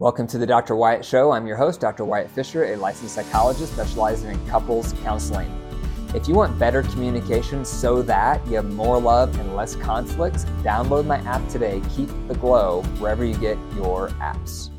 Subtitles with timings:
[0.00, 0.76] Welcome to the Dr.
[0.76, 1.32] Wyatt Show.
[1.32, 2.04] I'm your host, Dr.
[2.04, 5.50] Wyatt Fisher, a licensed psychologist specializing in couples counseling.
[6.14, 11.04] If you want better communication so that you have more love and less conflicts, download
[11.06, 11.82] my app today.
[11.96, 14.70] Keep the glow wherever you get your apps.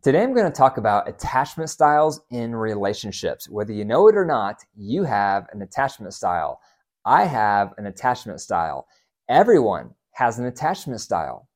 [0.00, 3.50] Today, I'm going to talk about attachment styles in relationships.
[3.50, 6.62] Whether you know it or not, you have an attachment style.
[7.04, 8.86] I have an attachment style.
[9.28, 11.46] Everyone has an attachment style.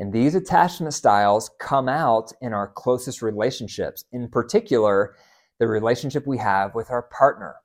[0.00, 5.14] And these attachment styles come out in our closest relationships, in particular,
[5.58, 7.56] the relationship we have with our partner.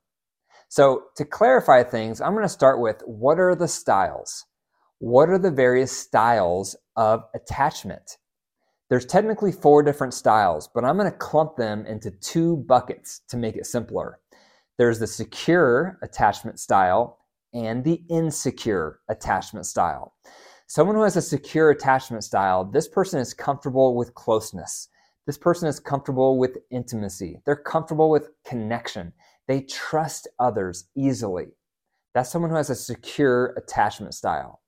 [0.68, 4.44] So, to clarify things, I'm going to start with what are the styles?
[4.98, 8.18] What are the various styles of attachment?
[8.90, 13.38] There's technically four different styles, but I'm going to clump them into two buckets to
[13.38, 14.18] make it simpler.
[14.76, 17.18] There's the secure attachment style
[17.54, 20.12] and the insecure attachment style.
[20.68, 24.88] Someone who has a secure attachment style, this person is comfortable with closeness.
[25.24, 27.40] This person is comfortable with intimacy.
[27.46, 29.12] They're comfortable with connection.
[29.46, 31.48] They trust others easily.
[32.14, 34.60] That's someone who has a secure attachment style.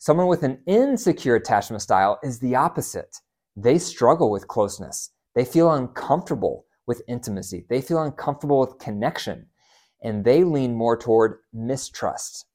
[0.00, 3.20] Someone with an insecure attachment style is the opposite.
[3.56, 5.10] They struggle with closeness.
[5.34, 7.64] They feel uncomfortable with intimacy.
[7.68, 9.46] They feel uncomfortable with connection
[10.02, 12.46] and they lean more toward mistrust.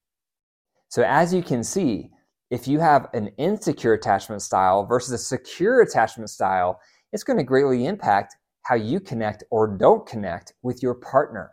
[0.89, 2.12] So as you can see,
[2.53, 6.79] if you have an insecure attachment style versus a secure attachment style,
[7.11, 11.49] it's going to greatly impact how you connect or don't connect with your partner.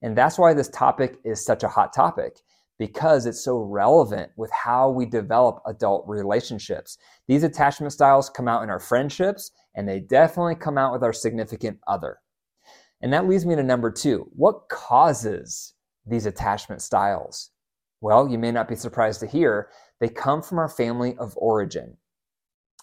[0.00, 2.38] And that's why this topic is such a hot topic
[2.78, 6.96] because it's so relevant with how we develop adult relationships.
[7.28, 11.12] These attachment styles come out in our friendships and they definitely come out with our
[11.12, 12.16] significant other.
[13.02, 14.26] And that leads me to number two.
[14.34, 15.74] What causes
[16.06, 17.50] these attachment styles?
[18.00, 19.68] Well, you may not be surprised to hear
[20.00, 21.96] they come from our family of origin.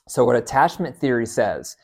[0.07, 1.75] So, what attachment theory says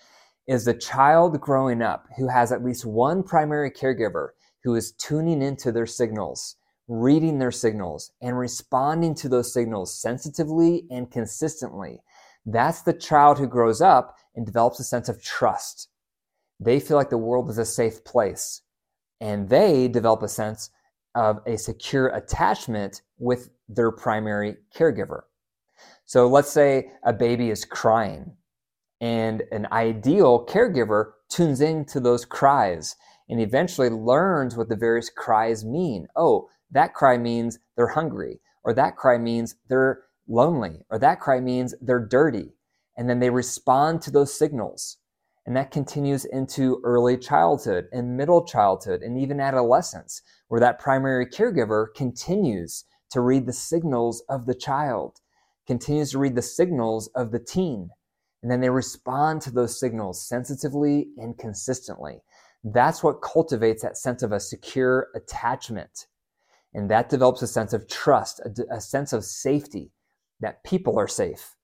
[0.47, 4.29] is the child growing up who has at least one primary caregiver
[4.63, 6.55] who is tuning into their signals,
[6.87, 12.01] reading their signals, and responding to those signals sensitively and consistently.
[12.45, 15.89] That's the child who grows up and develops a sense of trust.
[16.59, 18.61] They feel like the world is a safe place,
[19.19, 20.69] and they develop a sense
[21.15, 25.21] of a secure attachment with their primary caregiver.
[26.05, 28.35] So let's say a baby is crying
[29.01, 32.95] and an ideal caregiver tunes into those cries
[33.29, 36.07] and eventually learns what the various cries mean.
[36.15, 41.39] Oh, that cry means they're hungry, or that cry means they're lonely, or that cry
[41.39, 42.53] means they're dirty.
[42.97, 44.97] And then they respond to those signals.
[45.45, 51.25] And that continues into early childhood and middle childhood and even adolescence, where that primary
[51.25, 55.19] caregiver continues to read the signals of the child,
[55.67, 57.89] continues to read the signals of the teen.
[58.41, 62.21] And then they respond to those signals sensitively and consistently.
[62.63, 66.07] That's what cultivates that sense of a secure attachment.
[66.73, 69.91] And that develops a sense of trust, a, a sense of safety,
[70.39, 71.55] that people are safe,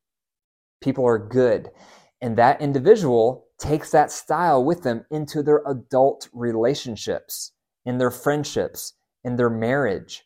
[0.81, 1.69] people are good.
[2.21, 7.53] And that individual takes that style with them into their adult relationships,
[7.85, 8.93] in their friendships,
[9.23, 10.25] in their marriage.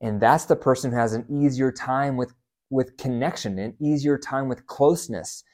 [0.00, 2.34] And that's the person who has an easier time with,
[2.70, 5.44] with connection, an easier time with closeness,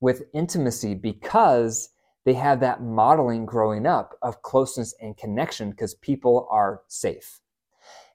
[0.00, 1.90] with intimacy, because
[2.24, 7.40] they have that modeling growing up of closeness and connection because people are safe.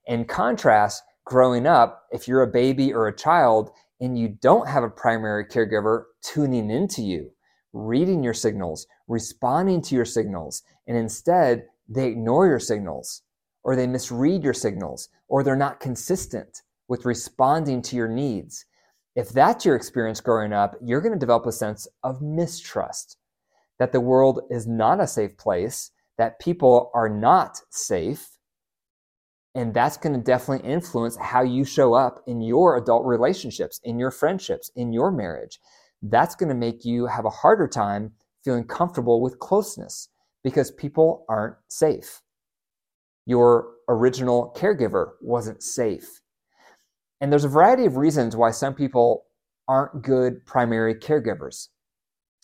[0.06, 4.84] In contrast, growing up, if you're a baby or a child and you don't have
[4.84, 7.32] a primary caregiver tuning into you,
[7.74, 13.24] reading your signals, responding to your signals, and instead they ignore your signals
[13.64, 18.66] or they misread your signals or they're not consistent with responding to your needs.
[19.16, 23.18] If that's your experience growing up, you're going to develop a sense of mistrust
[23.80, 28.30] that the world is not a safe place, that people are not safe.
[29.56, 33.98] And that's going to definitely influence how you show up in your adult relationships, in
[33.98, 35.60] your friendships, in your marriage
[36.02, 38.12] that's going to make you have a harder time
[38.44, 40.10] feeling comfortable with closeness
[40.44, 42.22] because people aren't safe.
[43.26, 46.22] Your original caregiver wasn't safe.
[47.20, 49.26] And there's a variety of reasons why some people
[49.68, 51.70] aren't good primary caregivers.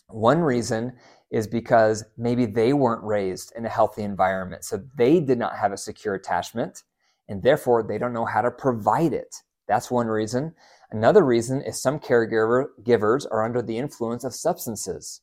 [0.08, 0.92] One reason
[1.30, 5.72] is because maybe they weren't raised in a healthy environment, so they did not have
[5.72, 6.82] a secure attachment,
[7.28, 9.36] and therefore they don't know how to provide it.
[9.66, 10.54] That's one reason.
[10.90, 15.22] Another reason is some caregivers are under the influence of substances.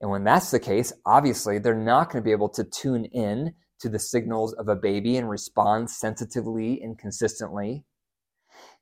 [0.00, 3.54] And when that's the case, obviously they're not going to be able to tune in
[3.80, 7.84] to the signals of a baby and respond sensitively and consistently.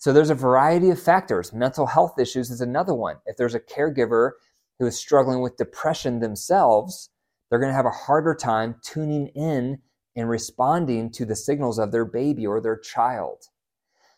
[0.02, 1.52] So there's a variety of factors.
[1.52, 3.18] Mental health issues is another one.
[3.24, 4.32] If there's a caregiver
[4.80, 7.10] who is struggling with depression themselves,
[7.48, 9.78] they're going to have a harder time tuning in
[10.16, 13.44] and responding to the signals of their baby or their child.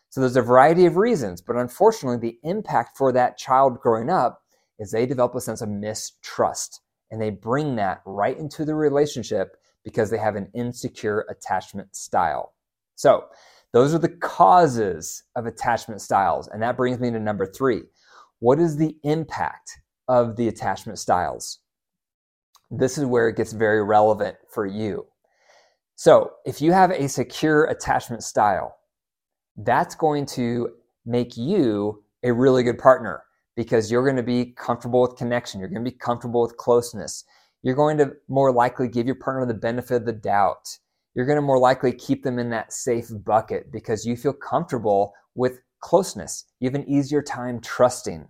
[0.09, 4.41] So there's a variety of reasons, but unfortunately, the impact for that child growing up
[4.79, 9.55] is they develop a sense of mistrust and they bring that right into the relationship
[9.83, 12.55] because they have an insecure attachment style.
[12.95, 13.25] So,
[13.75, 16.47] those are the causes of attachment styles.
[16.47, 17.81] And that brings me to number three.
[18.39, 19.69] What is the impact
[20.07, 21.59] of the attachment styles?
[22.71, 25.07] This is where it gets very relevant for you.
[25.97, 28.77] So, if you have a secure attachment style,
[29.57, 30.69] that's going to
[31.05, 33.23] make you a really good partner
[33.57, 35.59] because you're going to be comfortable with connection.
[35.59, 37.25] You're going to be comfortable with closeness.
[37.61, 40.77] You're going to more likely give your partner the benefit of the doubt.
[41.15, 45.13] You're going to more likely keep them in that safe bucket because you feel comfortable
[45.33, 46.45] with closeness.
[46.59, 48.27] You have an easier time trusting.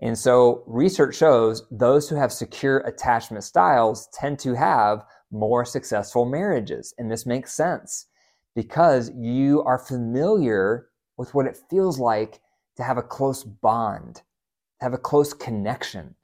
[0.00, 6.24] And so research shows those who have secure attachment styles tend to have more successful
[6.24, 6.94] marriages.
[6.98, 8.06] And this makes sense
[8.54, 12.40] because you are familiar with what it feels like
[12.76, 14.22] to have a close bond, to
[14.80, 16.14] have a close connection.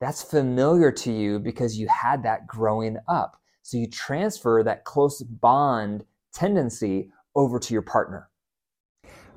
[0.00, 3.41] That's familiar to you because you had that growing up.
[3.62, 6.04] So you transfer that close bond
[6.34, 8.28] tendency over to your partner.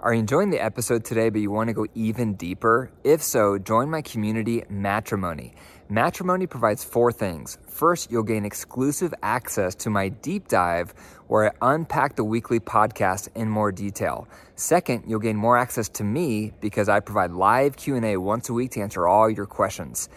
[0.02, 2.92] Are you enjoying the episode today, but you want to go even deeper?
[3.04, 5.56] If so, join my community, Matrimony.
[5.90, 7.58] Matrimony provides four things.
[7.68, 10.94] First, you'll gain exclusive access to my deep dive
[11.28, 14.28] where I unpack the weekly podcast in more detail.
[14.56, 18.72] Second, you'll gain more access to me because I provide live Q&A once a week
[18.72, 20.10] to answer all your questions.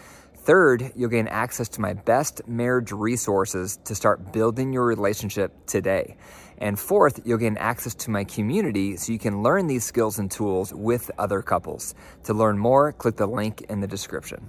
[0.49, 6.17] Third, you'll gain access to my best marriage resources to start building your relationship today.
[6.57, 10.31] And fourth, you'll gain access to my community so you can learn these skills and
[10.31, 11.95] tools with other couples.
[12.25, 14.49] To learn more, click the link in the description.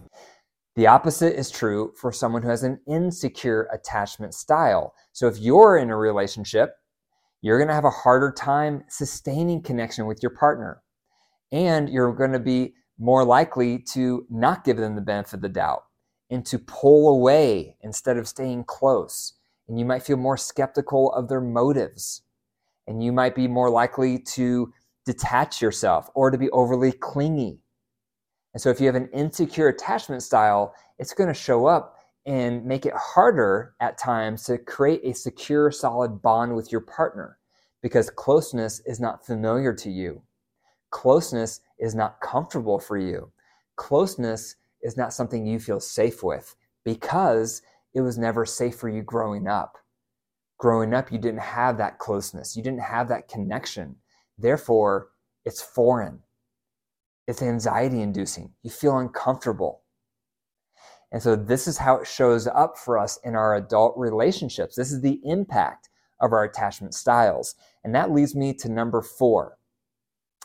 [0.78, 4.94] The opposite is true for someone who has an insecure attachment style.
[5.12, 6.76] So if you're in a relationship,
[7.42, 10.82] you're going to have a harder time sustaining connection with your partner.
[11.52, 15.50] And you're going to be more likely to not give them the benefit of the
[15.50, 15.84] doubt
[16.30, 19.34] and to pull away instead of staying close.
[19.68, 22.24] And you might feel more skeptical of their motives.
[22.88, 24.74] And you might be more likely to
[25.06, 27.60] detach yourself or to be overly clingy
[28.54, 32.66] and so if you have an insecure attachment style, it's going to show up and
[32.66, 37.38] make it harder at times to create a secure, solid bond with your partner
[37.82, 40.22] because closeness is not familiar to you.
[40.90, 43.32] Closeness is not comfortable for you.
[43.78, 47.62] Closeness is not something you feel safe with because
[47.94, 49.78] it was never safe for you growing up.
[50.58, 53.96] Growing up, you didn't have that closeness, you didn't have that connection.
[54.38, 55.10] Therefore,
[55.46, 56.20] it's foreign.
[57.28, 58.54] It's anxiety inducing.
[58.64, 59.84] You feel uncomfortable.
[61.12, 64.76] And so this is how it shows up for us in our adult relationships.
[64.76, 65.90] This is the impact
[66.20, 67.56] of our attachment styles.
[67.84, 69.58] And that leads me to number four.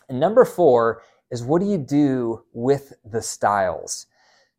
[0.08, 4.06] And number four is what do you do with the styles?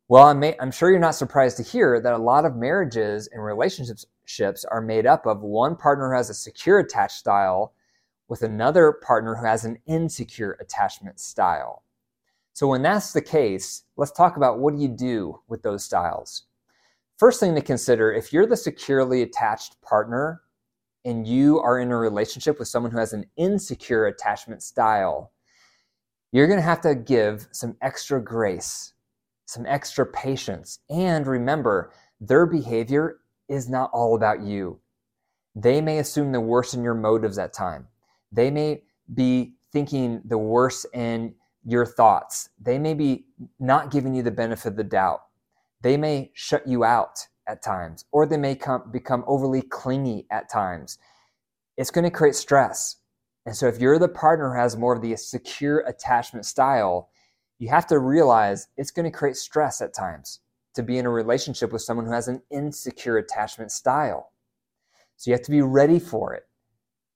[0.07, 3.43] Well, I'm, I'm sure you're not surprised to hear that a lot of marriages and
[3.43, 7.73] relationships are made up of one partner who has a secure attached style
[8.27, 11.83] with another partner who has an insecure attachment style.
[12.53, 16.43] So when that's the case, let's talk about what do you do with those styles.
[17.17, 20.41] First thing to consider, if you're the securely attached partner
[21.03, 25.31] and you are in a relationship with someone who has an insecure attachment style,
[26.31, 28.93] you're going to have to give some extra grace,
[29.45, 30.79] some extra patience.
[30.89, 34.79] And remember, their behavior is not all about you.
[35.55, 37.87] They may assume the worst in your motives at time.
[38.31, 38.83] They may
[39.13, 41.35] be thinking the worst in
[41.65, 42.49] your thoughts.
[42.61, 43.25] They may be
[43.59, 45.21] not giving you the benefit of the doubt.
[45.81, 50.49] They may shut you out at times, or they may come, become overly clingy at
[50.49, 50.97] times.
[51.77, 52.97] It's going to create stress.
[53.45, 57.09] And so, if you're the partner who has more of the secure attachment style,
[57.59, 60.39] you have to realize it's going to create stress at times
[60.73, 64.31] to be in a relationship with someone who has an insecure attachment style.
[65.15, 66.43] So, you have to be ready for it.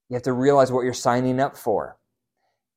[0.08, 1.98] You have to realize what you're signing up for.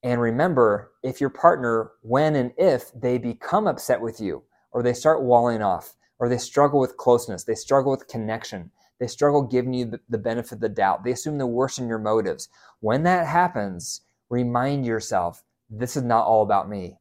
[0.02, 4.42] And remember, if your partner, when and if they become upset with you,
[4.72, 9.06] or they start walling off, or they struggle with closeness, they struggle with connection, they
[9.06, 12.48] struggle giving you the benefit of the doubt, they assume the worst in your motives.
[12.80, 16.98] When that happens, remind yourself this is not all about me.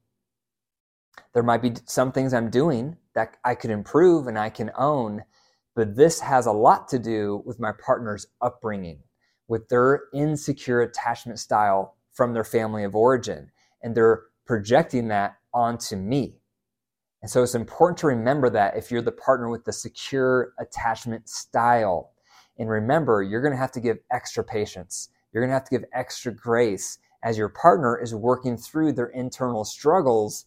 [1.33, 5.23] There might be some things I'm doing that I could improve and I can own,
[5.75, 8.99] but this has a lot to do with my partner's upbringing,
[9.47, 13.51] with their insecure attachment style from their family of origin
[13.81, 16.35] and they're projecting that onto me.
[17.21, 21.29] And so it's important to remember that if you're the partner with the secure attachment
[21.29, 22.11] style.
[22.57, 25.09] And remember, you're going to have to give extra patience.
[25.31, 29.07] You're going to have to give extra grace as your partner is working through their
[29.07, 30.45] internal struggles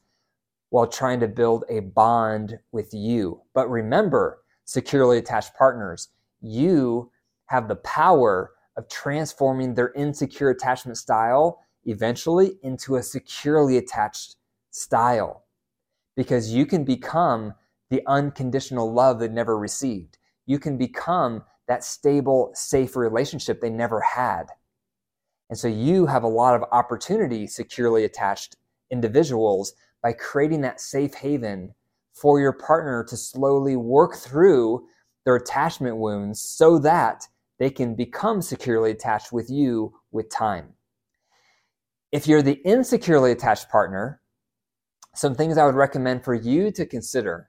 [0.74, 3.40] while trying to build a bond with you.
[3.54, 6.08] But remember, securely attached partners,
[6.40, 7.12] you
[7.46, 14.34] have the power of transforming their insecure attachment style eventually into a securely attached
[14.72, 15.44] style
[16.16, 17.54] because you can become
[17.90, 20.18] the unconditional love they never received.
[20.44, 24.46] You can become that stable, safe relationship they never had.
[25.48, 28.56] And so you have a lot of opportunity, securely attached
[28.90, 31.74] individuals, by creating that safe haven
[32.12, 34.84] for your partner to slowly work through
[35.24, 37.26] their attachment wounds so that
[37.58, 40.74] they can become securely attached with you with time.
[42.12, 44.20] If you're the insecurely attached partner,
[45.14, 47.48] some things I would recommend for you to consider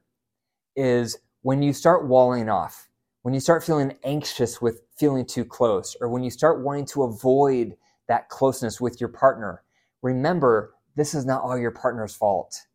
[0.77, 2.88] is when you start walling off,
[3.24, 7.03] when you start feeling anxious with feeling too close, or when you start wanting to
[7.03, 7.75] avoid
[8.07, 9.62] that closeness with your partner,
[10.01, 12.67] remember this is not all your partner's fault.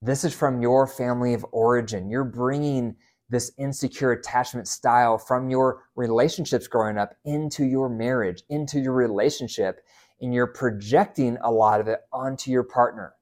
[0.00, 2.10] This is from your family of origin.
[2.10, 2.96] You're bringing
[3.30, 9.80] this insecure attachment style from your relationships growing up into your marriage, into your relationship,
[10.20, 13.14] and you're projecting a lot of it onto your partner.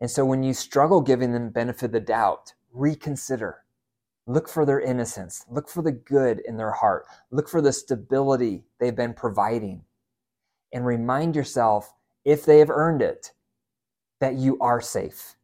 [0.00, 3.64] And so when you struggle giving them benefit of the doubt, reconsider.
[4.26, 5.44] Look for their innocence.
[5.50, 7.06] Look for the good in their heart.
[7.30, 9.84] Look for the stability they've been providing.
[10.72, 11.94] And remind yourself
[12.24, 13.32] if they have earned it,
[14.20, 15.36] that you are safe,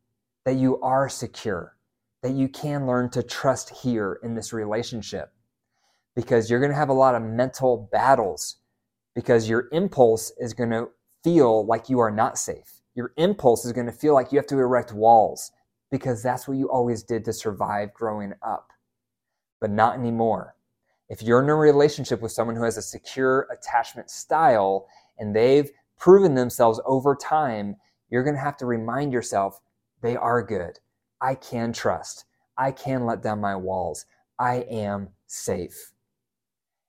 [0.45, 1.76] that you are secure,
[2.23, 5.31] that you can learn to trust here in this relationship.
[6.16, 8.57] Because you're going to have a lot of mental battles
[9.14, 10.88] because your impulse is going to
[11.23, 12.83] feel like you are not safe.
[12.95, 15.50] Your impulse is going to feel like you have to erect walls
[15.90, 18.71] because that's what you always did to survive growing up.
[19.61, 20.54] But not anymore.
[21.09, 24.87] If you're in a relationship with someone who has a secure attachment style
[25.19, 27.76] and they've proven themselves over time,
[28.08, 29.60] you're going to have to remind yourself
[30.02, 30.78] they are good.
[31.20, 32.26] I can trust.
[32.56, 34.06] I can let down my walls.
[34.38, 35.92] I am safe.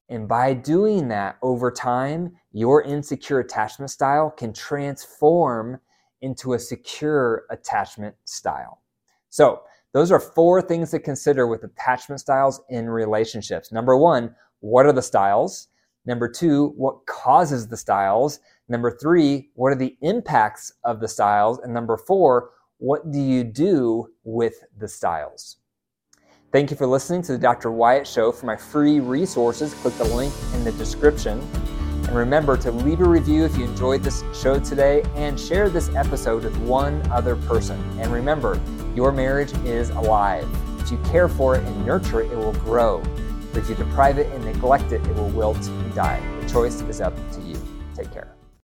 [0.09, 5.79] And by doing that over time, your insecure attachment style can transform
[6.21, 8.81] into a secure attachment style.
[9.29, 9.61] So,
[9.93, 13.71] those are four things to consider with attachment styles in relationships.
[13.71, 15.69] Number one, what are the styles?
[16.05, 18.39] Number two, what causes the styles?
[18.69, 21.59] Number three, what are the impacts of the styles?
[21.59, 25.57] And number four, what do you do with the styles?
[26.51, 27.71] Thank you for listening to the Dr.
[27.71, 28.31] Wyatt Show.
[28.31, 31.39] For my free resources, click the link in the description.
[32.07, 35.93] And remember to leave a review if you enjoyed this show today and share this
[35.95, 37.81] episode with one other person.
[37.99, 38.61] And remember,
[38.95, 40.47] your marriage is alive.
[40.79, 43.03] If you care for it and nurture it, it will grow.
[43.55, 46.21] But if you deprive it and neglect it, it will wilt and die.
[46.41, 47.57] The choice is up to you.
[47.95, 48.35] Take care.